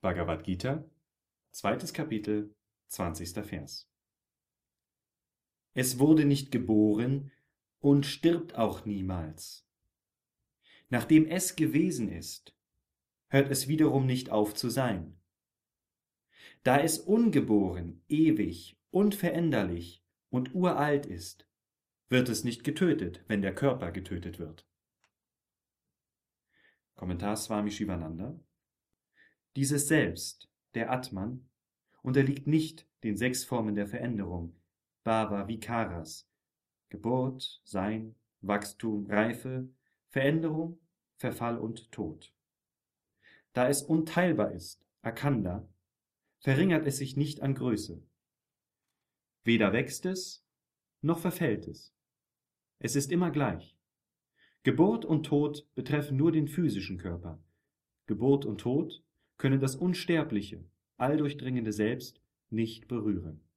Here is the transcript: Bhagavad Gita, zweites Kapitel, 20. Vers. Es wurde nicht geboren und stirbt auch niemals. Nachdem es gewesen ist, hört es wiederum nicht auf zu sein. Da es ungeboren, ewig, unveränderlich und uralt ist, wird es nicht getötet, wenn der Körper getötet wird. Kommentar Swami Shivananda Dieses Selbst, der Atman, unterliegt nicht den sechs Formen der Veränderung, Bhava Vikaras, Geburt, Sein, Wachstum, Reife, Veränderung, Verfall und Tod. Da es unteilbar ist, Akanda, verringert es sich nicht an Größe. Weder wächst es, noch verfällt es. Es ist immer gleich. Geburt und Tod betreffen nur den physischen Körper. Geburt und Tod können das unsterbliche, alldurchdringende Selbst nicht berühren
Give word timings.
Bhagavad 0.00 0.44
Gita, 0.44 0.88
zweites 1.50 1.92
Kapitel, 1.92 2.54
20. 2.86 3.44
Vers. 3.44 3.90
Es 5.74 5.98
wurde 5.98 6.24
nicht 6.24 6.52
geboren 6.52 7.32
und 7.80 8.06
stirbt 8.06 8.54
auch 8.54 8.84
niemals. 8.84 9.66
Nachdem 10.88 11.26
es 11.26 11.56
gewesen 11.56 12.08
ist, 12.08 12.54
hört 13.26 13.50
es 13.50 13.66
wiederum 13.66 14.06
nicht 14.06 14.30
auf 14.30 14.54
zu 14.54 14.70
sein. 14.70 15.20
Da 16.62 16.78
es 16.78 17.00
ungeboren, 17.00 18.04
ewig, 18.06 18.78
unveränderlich 18.90 20.04
und 20.30 20.54
uralt 20.54 21.06
ist, 21.06 21.48
wird 22.08 22.28
es 22.28 22.44
nicht 22.44 22.62
getötet, 22.62 23.24
wenn 23.26 23.42
der 23.42 23.54
Körper 23.54 23.90
getötet 23.90 24.38
wird. 24.38 24.64
Kommentar 26.94 27.36
Swami 27.36 27.72
Shivananda 27.72 28.38
Dieses 29.56 29.88
Selbst, 29.88 30.48
der 30.74 30.92
Atman, 30.92 31.48
unterliegt 32.02 32.46
nicht 32.46 32.86
den 33.02 33.16
sechs 33.16 33.44
Formen 33.44 33.74
der 33.74 33.86
Veränderung, 33.86 34.54
Bhava 35.04 35.48
Vikaras, 35.48 36.28
Geburt, 36.88 37.60
Sein, 37.64 38.14
Wachstum, 38.40 39.06
Reife, 39.06 39.68
Veränderung, 40.10 40.78
Verfall 41.16 41.58
und 41.58 41.90
Tod. 41.92 42.32
Da 43.52 43.68
es 43.68 43.82
unteilbar 43.82 44.52
ist, 44.52 44.84
Akanda, 45.02 45.68
verringert 46.40 46.86
es 46.86 46.98
sich 46.98 47.16
nicht 47.16 47.42
an 47.42 47.54
Größe. 47.54 48.02
Weder 49.44 49.72
wächst 49.72 50.06
es, 50.06 50.44
noch 51.00 51.18
verfällt 51.18 51.66
es. 51.66 51.92
Es 52.78 52.96
ist 52.96 53.10
immer 53.10 53.30
gleich. 53.30 53.76
Geburt 54.62 55.04
und 55.04 55.24
Tod 55.24 55.66
betreffen 55.74 56.16
nur 56.16 56.32
den 56.32 56.48
physischen 56.48 56.98
Körper. 56.98 57.42
Geburt 58.06 58.44
und 58.44 58.60
Tod 58.60 59.02
können 59.38 59.60
das 59.60 59.76
unsterbliche, 59.76 60.64
alldurchdringende 60.96 61.72
Selbst 61.72 62.20
nicht 62.50 62.88
berühren 62.88 63.47